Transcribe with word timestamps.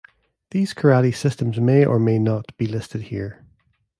These 0.49 0.73
karate 0.73 1.13
systems 1.15 1.59
may 1.59 1.85
or 1.85 1.99
may 1.99 2.17
not 2.17 2.57
be 2.57 2.65
listed 2.65 3.03
here. 3.03 3.45